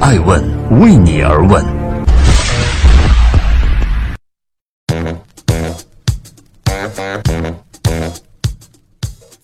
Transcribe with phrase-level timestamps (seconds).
[0.00, 0.40] 爱问
[0.80, 1.64] 为你而问。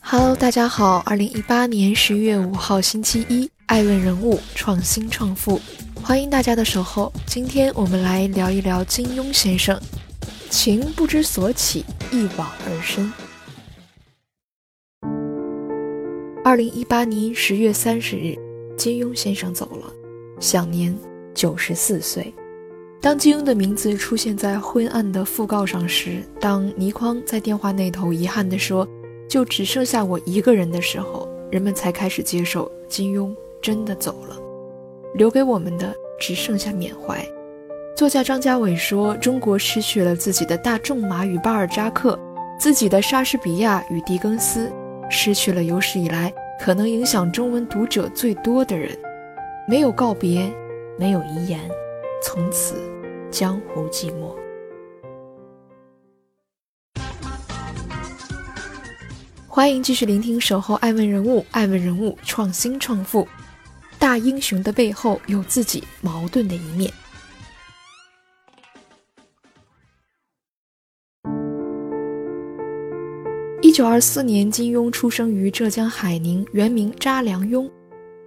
[0.01, 5.61] Hello，大家好，二零一八年十一月五号星期一，爱问人物创新创富，
[6.01, 7.13] 欢迎大家的守候。
[7.27, 9.79] 今天我们来聊一聊金庸先生。
[10.51, 13.13] 情不知所起，一往而深。
[16.45, 18.37] 二零一八年十月三十日，
[18.79, 19.93] 金庸先生走了，
[20.41, 20.97] 享年
[21.35, 22.33] 九十四岁。
[23.01, 28.89] 当金庸的名字出现在昏暗的讣告上时，当倪匡在电话那头遗憾地说
[29.29, 34.37] ：“就只剩下我一个人”的时候，人们才开始接受金庸真的走了，
[35.15, 37.23] 留给我们的只剩下缅怀。
[37.95, 42.19] 作家张家伟说：“中国失去了自己的大仲马与巴尔扎克，
[42.59, 44.73] 自己的莎士比亚与狄更斯，
[45.11, 48.97] 失去了有史以来可能影响中文读者最多的人。
[49.67, 50.53] 没有告别，
[50.99, 51.59] 没有遗言，
[52.23, 52.75] 从此
[53.31, 54.37] 江湖寂寞。”
[59.49, 63.27] 欢迎继续聆听《守候爱问人物》，爱问人物创新创富，
[63.99, 66.93] 大英雄的背后有自己矛盾的一面。
[73.63, 77.71] 一九二四年，金庸出生于浙江海宁，原名查良镛。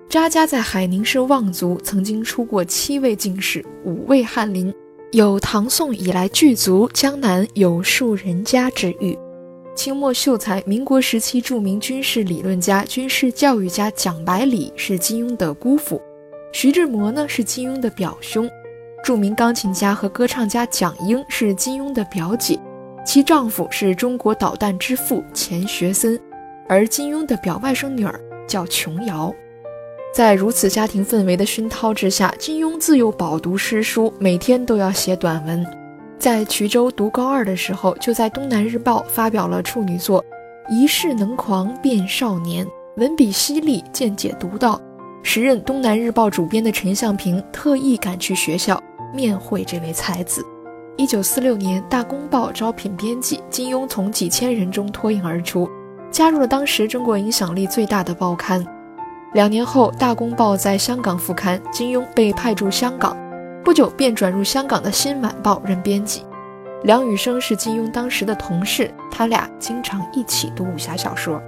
[0.10, 4.74] 查家在海宁是望族，曾经出过七位进士，五位翰林，
[5.12, 9.18] 有唐宋以来巨族，江南有数人家之誉。
[9.76, 16.02] 清末秀才，民国时期著名军事理论家、军事教育家蒋百里是金庸的姑父，
[16.54, 18.50] 徐志摩呢是金庸的表兄，
[19.04, 22.58] 著名钢琴家和歌唱家蒋英是金庸的表姐。
[23.06, 26.18] 其丈夫是中国导弹之父钱学森，
[26.68, 29.36] 而金庸的表外甥女儿叫琼瑶。
[30.18, 35.64] 在如此家庭氛围的熏陶之下，金庸自幼饱读诗书，每天都要写短文。
[36.18, 40.26] 在衢州读高二的时候，就在《东南日报》发表了处女作
[40.74, 44.82] 《一世能狂变少年》，文笔犀利，见解独到。
[45.22, 48.82] 时任《东南日报》主编的陈向平特意赶去学校
[49.14, 50.44] 面会这位才子。
[50.96, 55.70] 一九四六年，《大公报》招聘编辑，金庸从几千人中脱颖而出，
[56.10, 58.66] 加入了当时中国影响力最大的报刊。
[59.34, 63.16] 两年后，《大公报》在香港复刊，金庸被派驻香港，
[63.64, 66.26] 不久便转入香港的《新晚报》任编辑。
[66.84, 71.42] 梁羽生是金庸当时的同事，他俩经常一起读武侠小说。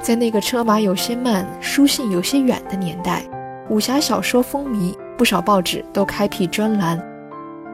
[0.00, 3.24] 在那个车马有些慢、书信有些远的年代，
[3.68, 7.02] 武侠小说风靡，不少报纸都开辟专栏。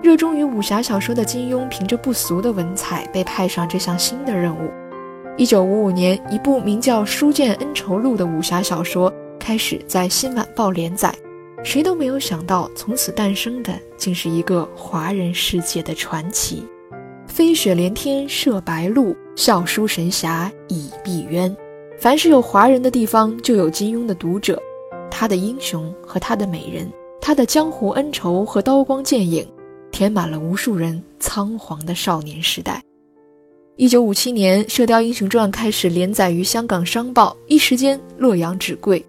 [0.03, 4.71] 热衷于武侠小说的金庸，凭着不俗的文采，被派上这项新的任务。
[5.41, 11.11] 一九五五年，一部名叫《书剑恩仇录》的武侠小说开始在《新晚报》连载。
[11.65, 16.63] 谁都没有想到，从此诞生的竟是一个华人世界的传奇。
[17.27, 21.57] 飞雪连天射白鹿，笑书神侠倚碧鸳。
[21.99, 24.61] 凡是有华人的地方，就有金庸的读者。
[25.11, 26.87] 他的英雄和他的美人，
[27.19, 29.49] 他的江湖恩仇和刀光剑影。
[29.91, 32.83] 填满了无数人仓皇的少年时代。
[33.81, 39.03] 一九五七年，《射雕英雄传》开始连载于香港商报，一时间洛阳纸贵，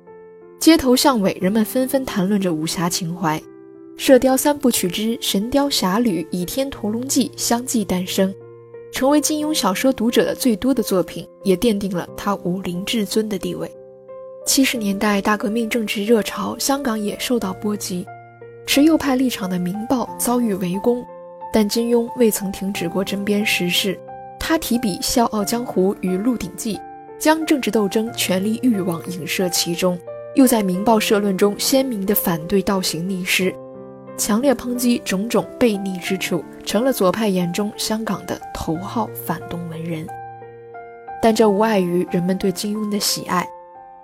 [0.62, 3.38] 街头巷尾人们纷纷谈论着武侠情怀。
[3.98, 8.34] 《射雕三部曲》之《神雕侠侣》《倚天屠龙记》相继诞生，
[8.94, 13.70] 成为金庸小说读者的最多的作品，也奠定了他武林至尊的地位。
[14.46, 18.06] 七十年代大革命正值热潮，香港也受到波及。
[18.66, 21.06] 持右派立场的《明报》遭遇围攻，
[21.52, 24.00] 但金庸未曾停止过针砭时事。
[24.52, 26.76] 他提笔《笑傲江湖》与《鹿鼎记》，
[27.18, 29.98] 将政治斗争、权力欲望影射其中，
[30.36, 33.56] 又在《明报》社论中鲜明地反对倒行逆施，
[34.18, 40.06] 强烈抨击种种悖逆之处，成了左派眼中香港的头号反动文人。
[41.22, 43.48] 但这无碍于人们对金庸的喜爱。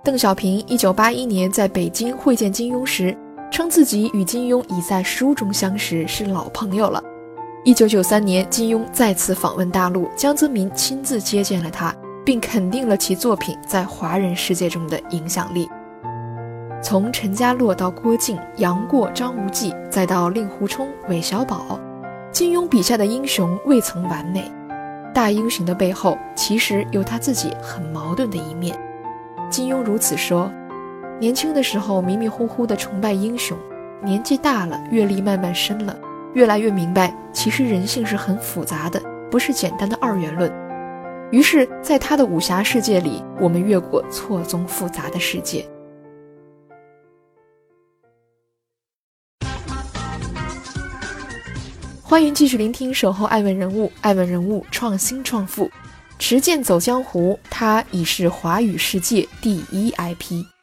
[0.01, 3.13] 邓小平1981年在北京会见金庸时。
[3.49, 7.01] 称自己与金庸已在书中相识，是老朋友了。
[7.67, 11.93] 一九九三年，金庸再次访问大陆，江泽民亲自接见了他，
[12.23, 15.69] 并肯定了其作品在华人世界中的影响力。
[16.81, 21.77] 从陈家洛到郭靖、杨过、张无忌，再到令狐冲、韦小宝，
[22.31, 24.49] 金庸笔下的英雄未曾完美。
[25.13, 28.79] 大英雄的背后，其实有他自己很矛盾的一面。
[29.49, 30.49] 金庸如此说。
[31.19, 33.57] 年轻的时候迷迷糊糊的崇拜英雄，
[34.01, 35.93] 年纪大了，阅历慢慢深了，
[36.37, 39.01] 越来越明白其实人性是很复杂的
[39.31, 40.53] 不是简单的二元论。
[41.31, 45.67] 于是在他的武侠世界里我们越过错综复杂的世界。
[52.03, 55.67] 欢迎继续聆听守候爱问人物爱问人物创新创富
[56.19, 60.56] 持剑走江湖他已是华语世界第一 ip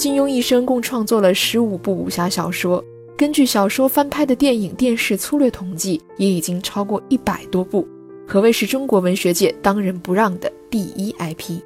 [0.00, 2.82] 金庸一生共创作了十五部武侠小说，
[3.18, 7.86] 根据小说翻拍的电影、电视粗略统计，也已经超过一百多部，
[8.26, 11.60] 可谓是中国文学界当仁不让的第一 IP。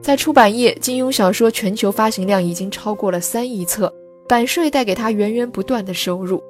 [0.00, 3.92] 在出版业，金庸小说全球发行量已经超过了三亿册。
[4.28, 6.40] 版税带给他源源不断的收入。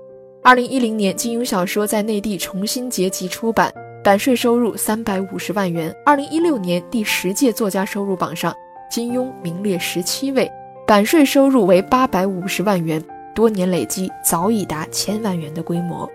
[0.42, 3.72] 二零一零年，金庸小说在内地重新结集出版，
[4.04, 5.90] 版税收入三百五十万元。
[6.04, 8.54] 二零一六年第十届作家收入榜上，
[8.92, 10.46] 金庸名列十七位，
[10.90, 13.00] 版税收入为八百五十万元，
[13.32, 16.10] 多年累积早已达千万元的规模。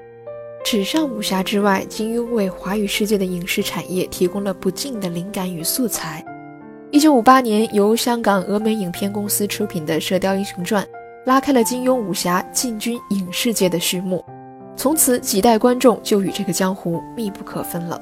[0.65, 6.21] 纸上武侠之外，金庸为华语世界的影视产业提供了不尽的灵感与素材。
[6.91, 10.83] 一九五八年，由香港峨眉影片公司出品的《射雕英雄传》。
[11.25, 14.21] 拉开了金庸武侠进军影视界的序幕，
[14.75, 17.97] 从此几代观众就与这个江湖密不可分了。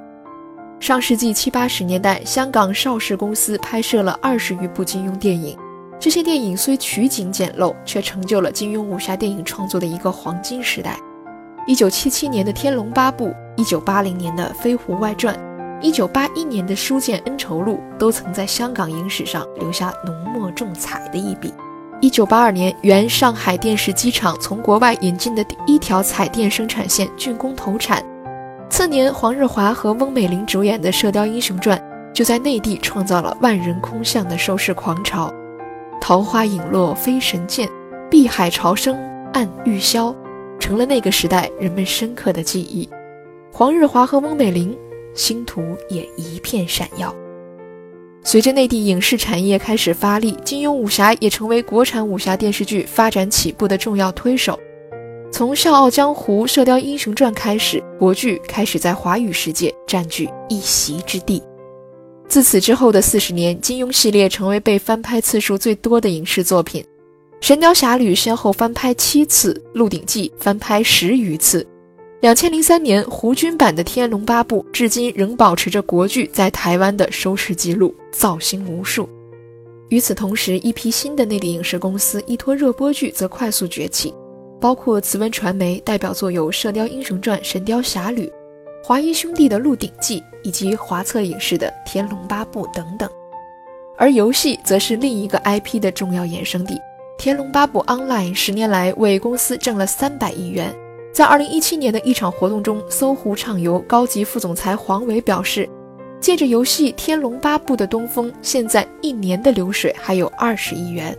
[0.80, 5.56] 上世纪七八十年代，香港邵氏公司拍摄了二十余部金庸电影，
[6.04, 10.98] 这些电影虽取景简陋，却成就了金庸武侠电影创作的一个黄金时代。
[11.66, 15.34] 一九七七年的《天龙八部》，一九八零年的《飞狐外传》，
[15.82, 21.54] 一九八一年的《书剑恩仇录》，都曾在香港影史上留下浓墨重彩的一笔。
[22.02, 28.04] 一九八二年，原上海电视机厂从国外引进的第一条彩电生产线竣工投产。
[28.70, 31.80] 次年，黄日华和翁美玲主演的《射雕英雄传》
[32.12, 35.34] 就在内地创造了万人空巷的收视狂潮。
[36.04, 37.66] 桃花影落飞神剑，
[38.12, 38.94] 碧海潮生
[39.32, 40.14] 暗玉箫，
[40.60, 42.90] 成了那个时代人们深刻的记忆。
[43.54, 44.78] 黄日华和翁美玲
[45.16, 47.16] 星途也一片闪耀。
[48.22, 54.60] 随着内地影视产业开始发力，金庸武侠也成为国产武侠电视剧发展起步的重要推手。
[55.32, 61.42] 从《笑傲江湖》《射雕英雄传》开始，国剧开始在华语世界占据一席之地。
[62.28, 66.82] 自此之后的四十年，金庸系列成为被翻拍次数最多的影视作品，
[67.42, 71.66] 《神雕侠侣》先后翻拍七次，《鹿鼎记》翻拍十余次。
[72.22, 79.08] 两千零三年，胡军版的《天龙八部》至今仍保持着国剧在台湾的收视记录，造星无数。
[79.90, 84.12] 与此同时，一批新的内地影视公司依托热播剧则快速崛起，
[84.60, 88.26] 包括慈文传媒代表作有《射雕英雄传》《神雕侠侣》，
[88.86, 93.10] 华谊兄弟的《鹿鼎记》，以及华策影视的《天龙八部》等等。
[93.98, 96.76] 而游戏则是另一个 IP 的重要衍生地，
[97.18, 100.76] 《天龙八部 Online》十年来为公司挣了三百亿元。
[101.14, 105.70] 在二零一七年的一场活动中，搜狐畅游高级副总裁黄伟表示，
[106.20, 111.18] 借着游戏《天龙八部》的东风，现在一年的流水还有二十亿元。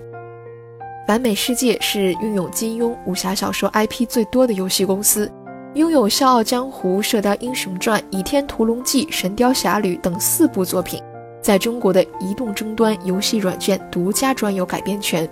[1.09, 5.33] 完美世界是拥有金庸武侠小说 IP 最多的游戏公司，
[5.75, 11.03] 拥有《笑傲江湖》《射雕英雄传》《倚天屠龙记》《神雕侠侣》等四部作品，
[11.43, 15.29] 在中国的移动终端游戏软件独家专有改编权。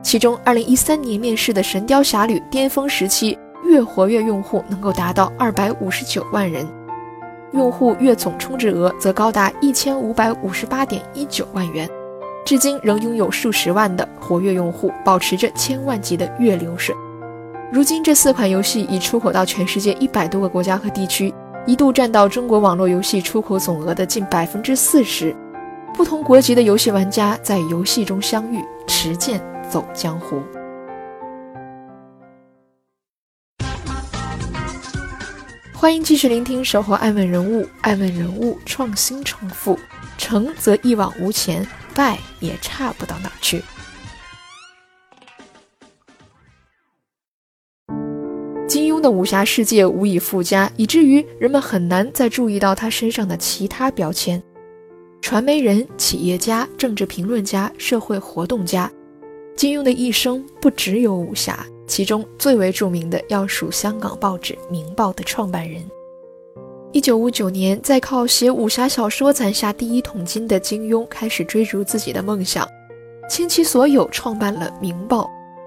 [0.00, 3.36] 其中，二零一三年面世的《神雕侠侣》巅峰时期。
[3.64, 6.66] 月活跃用户能够达到二百五十九万人，
[7.52, 11.88] 用户月总充值额则高达一千五百五十八点一九万元，
[12.44, 16.94] 至今仍拥有数十万的活跃用户，保持着千万级的月流水。
[17.72, 21.32] 如今，这四款游戏已出口到全世界一百多个国家和地区，
[21.66, 25.34] 一度占到中国网络游戏出口总额的近百分之四十。
[25.94, 30.42] 不同国籍的游戏玩家在游戏中相遇，持剑走江湖。
[35.72, 39.78] 欢迎继续聆听《守候爱问人物》，爱问人物创新重复，
[40.18, 43.64] 成则一往无前，败也差不到哪去。
[49.02, 54.42] 的武侠世界无以复加，以至于人们很难再注意到他身上的其他标签：
[55.20, 58.90] 传媒人、企业家、政治评论家、社会活动家。
[59.56, 61.66] 金庸的一生不只有武侠。
[61.84, 65.82] 其中最为著名的要数香港报纸《明报》的创办人。
[66.90, 72.66] 一九五九年，在靠写武侠小说攒下第一桶金的金庸，开始追逐自己的梦想，
[73.28, 75.24] 倾其所有创办了《明报》。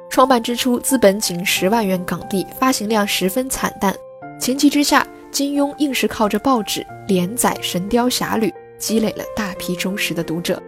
[0.10, 3.94] 创办之初，资本仅十万元港币，发行量十分惨淡。
[4.40, 8.48] 情急之下，金庸硬是靠着报纸连载《神雕侠侣》，
[8.78, 10.62] 积累了大批忠实的读者。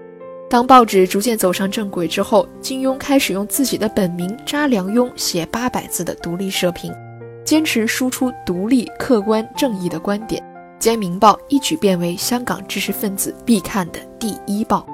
[0.49, 6.93] 当报纸逐渐走上正轨之后，金庸开始用自己的本名查良镛写八百字的独立社评，
[7.43, 10.41] 坚持输出独立、客观、正义的观点，
[10.79, 14.87] 将《明报》一举变为香港知识分子必看的第一报。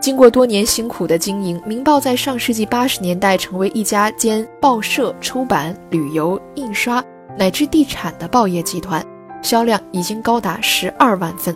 [0.00, 7.02] 经过多年辛苦的经营，《明报》在上世纪八十年代成为一家兼报社、出版、旅游、印刷
[7.36, 9.04] 乃至地产的报业集团，
[9.42, 11.54] 销量已经高达十二万份。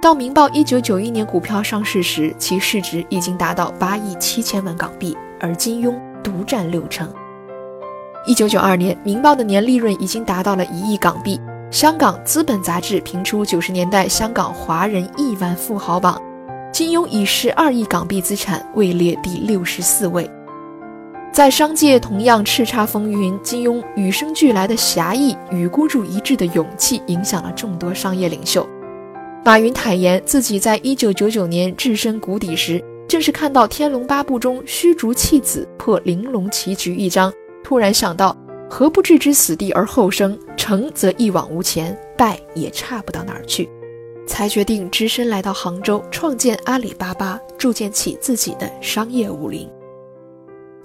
[0.00, 7.06] 到《明报》一九九一年股票上市时，其市值已经达到八亿七千万港币，而金庸独占六成。
[8.26, 11.38] 一九九二年，《明报》的年利润已经达到了一亿港币。
[11.70, 16.20] 香港资本杂志评出九十年代香港华人亿万富豪榜。
[16.74, 20.28] 金庸以十二亿港币资产位列第六十四位，
[21.32, 23.38] 在商界同样叱咤风云。
[23.44, 28.68] 金庸与生俱来的侠义与孤注一掷的勇气，影响了众多商业领袖。
[29.44, 38.36] 马云坦言，自己在一九九九年置身谷底时，正是看到《天龙八部》中虚竹弃子破玲珑棋局一章，突然想到，
[38.68, 40.36] 何不置之死地而后生？
[40.56, 43.70] 成则一往无前，败也差不到哪儿去。
[44.26, 49.68] 才决定只身来到杭州，创建阿里巴巴，铸建起自己的商业武林。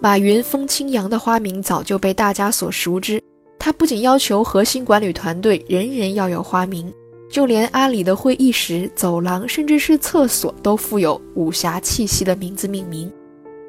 [0.02, 3.22] 马云风清扬的花名早就被大家所熟知。
[3.58, 6.92] 他不仅要求核心管理团队人人要有花名，
[7.30, 13.12] 就连阿里的会议室、走廊，甚至是厕所，都富有武侠气息的名字命名：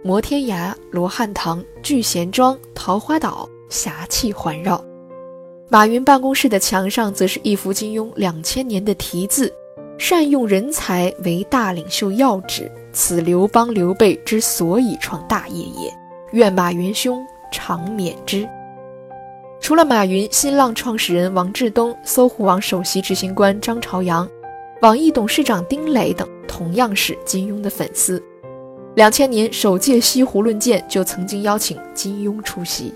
[0.05, 4.83] 摩天崖、罗汉堂、聚贤庄、桃花岛，侠气环绕。
[5.69, 9.53] 马云办公室的墙上，则是一幅金庸两千年的题字。
[10.01, 15.93] 善用人才为大领袖要旨，此刘邦刘备之所以创大业也。
[16.33, 18.49] 愿马云兄长免之。
[19.61, 24.27] 除了马云，新浪创始人王志东、搜狐网首席执行官张朝阳、
[24.81, 28.23] 网易董事长丁磊等，同样是金庸的粉丝。
[28.95, 32.95] 两千年首届西湖论剑就曾经邀请金庸出席。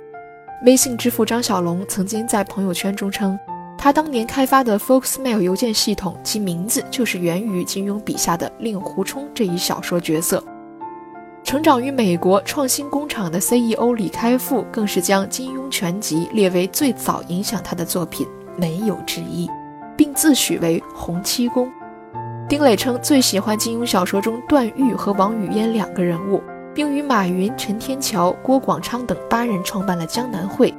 [0.64, 3.38] 微信之父张小龙曾经在朋友圈中称。
[3.84, 10.42] 他当年开发的 Foxmail 邮件系统，其名字就是源于金庸笔下的令狐冲这一小说角色。
[11.42, 18.26] 成长于美国创新工厂的 CEO 李开复，更是将金庸全集列为最早影响他的作品，
[18.56, 19.50] 没有之一，
[19.98, 21.70] 并自诩为洪七公。
[22.48, 30.72] 丁磊称最喜欢金庸小说中段誉和王语嫣两个人物，并与马云、陈天桥、郭广昌等八人创办了江南会。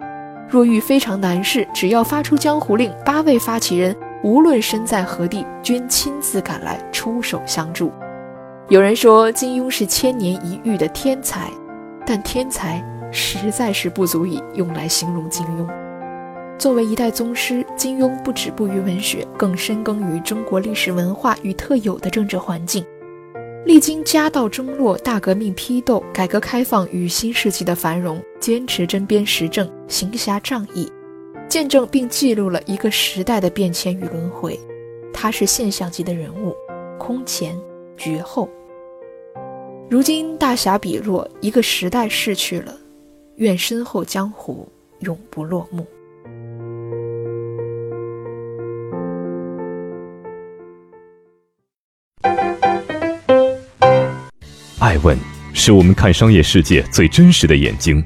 [0.56, 3.94] 若遇非常难事，只要发出江湖令，八位发起人
[4.24, 7.92] 无论身在何地，均亲自赶来出手相助。
[8.70, 11.52] 有人说金庸是千年一遇的天才，
[12.06, 12.82] 但天才
[13.12, 15.68] 实在是不足以用来形容金庸。
[16.58, 22.86] 作为一代宗师，金庸不止步于文学，更深耕于中国历史文化与特有的政治环境。
[23.66, 30.88] 历经家道中落、大革命批斗、改革开放与新世纪的繁荣，坚持针砭时政、行侠仗义，
[31.50, 34.56] 见证并记录了一个时代的变迁与轮回。
[35.12, 36.56] 他是现象级的人物，
[37.00, 37.60] 空前
[37.98, 38.48] 绝后。
[39.90, 42.72] 如今大侠笔落，一个时代逝去了，
[43.38, 45.84] 愿身后江湖永不落幕。
[54.80, 55.18] 爱问
[55.52, 58.06] 是我们看商业世界最真实的眼睛，